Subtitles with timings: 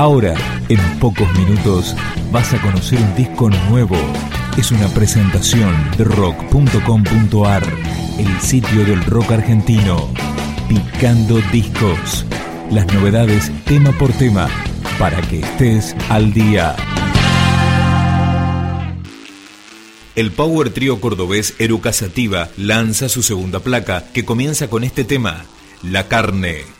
[0.00, 0.34] Ahora,
[0.70, 1.94] en pocos minutos,
[2.32, 3.98] vas a conocer un disco nuevo.
[4.56, 7.62] Es una presentación de rock.com.ar,
[8.18, 10.08] el sitio del rock argentino.
[10.70, 12.24] Picando discos.
[12.70, 14.48] Las novedades tema por tema,
[14.98, 16.74] para que estés al día.
[20.16, 25.44] El Power Trio cordobés Eruca Sativa lanza su segunda placa, que comienza con este tema,
[25.82, 26.79] La Carne.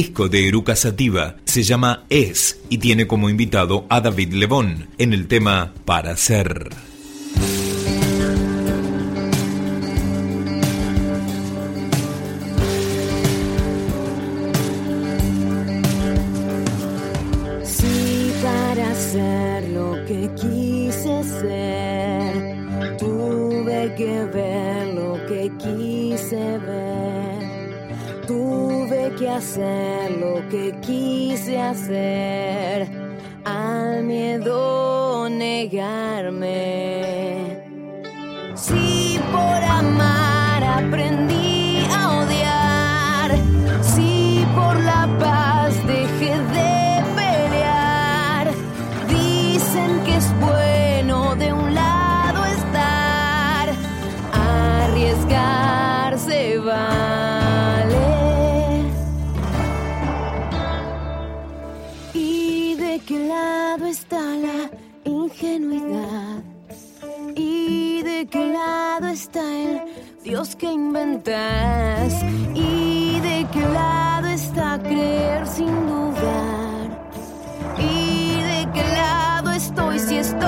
[0.00, 5.12] Disco de Eruca Sativa se llama Es y tiene como invitado a David Lebón en
[5.12, 6.89] el tema Para Ser.
[29.30, 32.88] Hacer lo que quise hacer,
[33.44, 36.80] al miedo negarme.
[38.54, 41.09] Si por amar aprendí
[70.22, 72.12] Dios que inventas?
[72.54, 77.08] ¿Y de qué lado está creer sin dudar?
[77.78, 80.38] ¿Y de qué lado estoy si es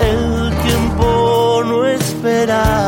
[0.00, 2.85] El tiempo no espera.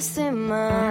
[0.00, 0.89] In my.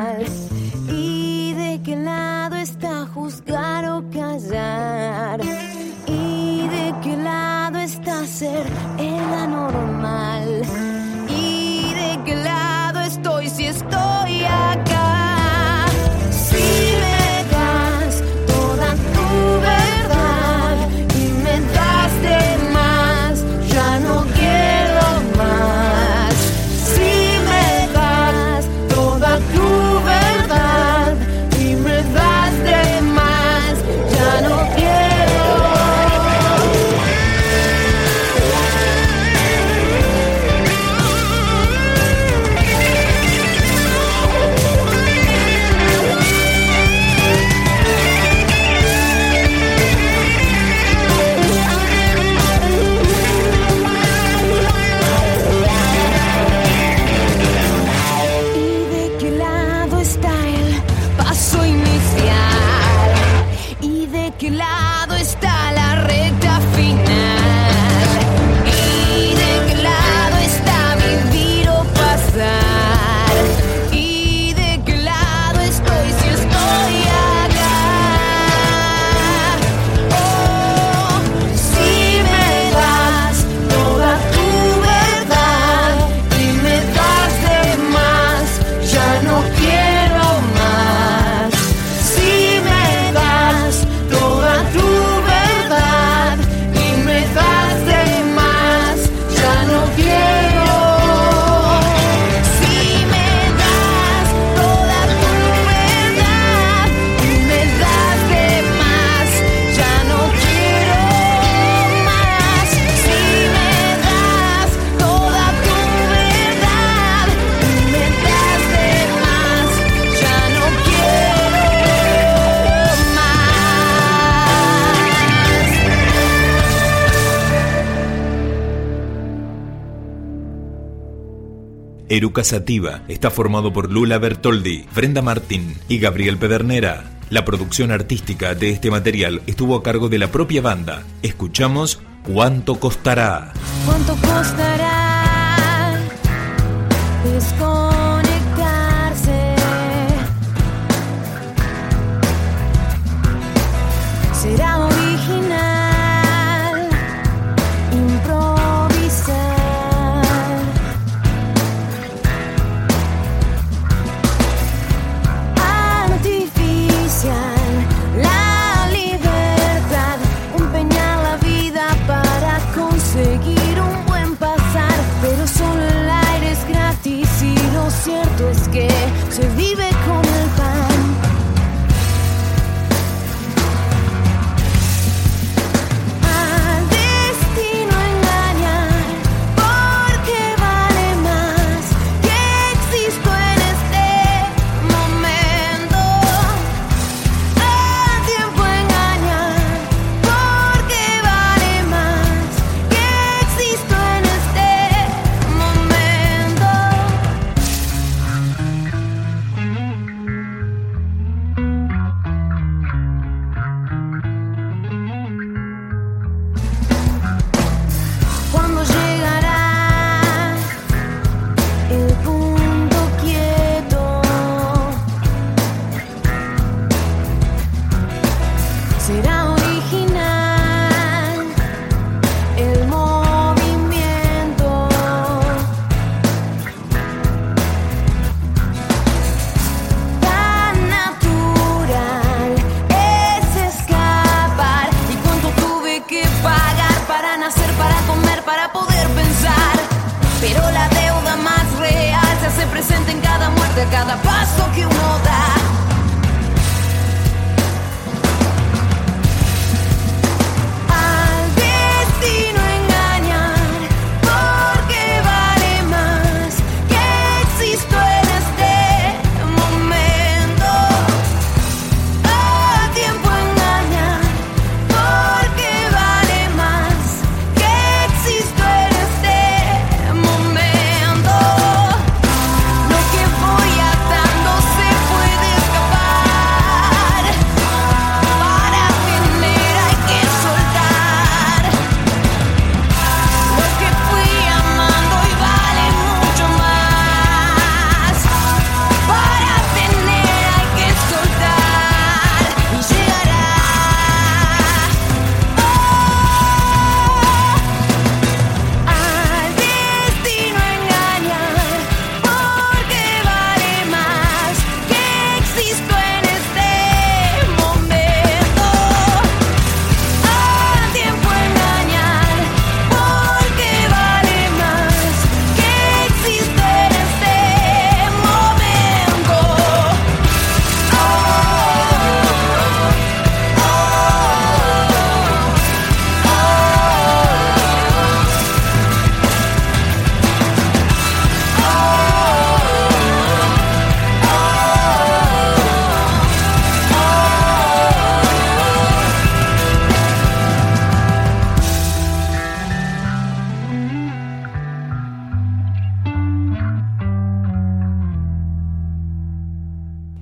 [132.10, 137.04] Eruca Sativa está formado por Lula Bertoldi, Brenda Martín y Gabriel Pedernera.
[137.30, 141.04] La producción artística de este material estuvo a cargo de la propia banda.
[141.22, 143.54] Escuchamos ¿Cuánto costará?
[143.86, 145.00] ¿Cuánto costará?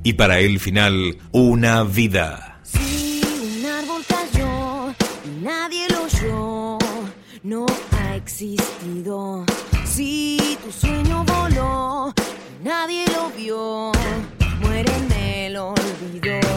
[0.08, 2.62] y para el final, una vida.
[2.64, 4.96] Si un árbol cayó
[5.26, 6.78] y nadie lo oyó,
[7.44, 9.46] no ha existido.
[9.84, 12.14] Si tu sueño voló,
[12.62, 13.92] y nadie lo vio,
[14.62, 16.57] muere en el olvido.